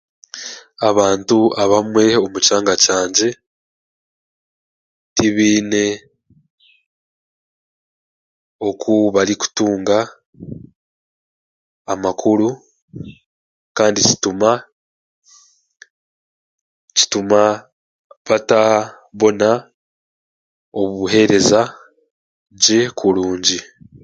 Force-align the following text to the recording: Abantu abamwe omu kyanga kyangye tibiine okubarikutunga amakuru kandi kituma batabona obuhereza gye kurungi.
Abantu 0.89 1.37
abamwe 1.63 2.03
omu 2.23 2.37
kyanga 2.45 2.73
kyangye 2.83 3.27
tibiine 5.15 5.85
okubarikutunga 8.69 9.97
amakuru 11.93 12.47
kandi 13.77 13.99
kituma 16.97 17.41
batabona 18.27 19.51
obuhereza 20.81 21.61
gye 22.63 22.79
kurungi. 22.97 23.57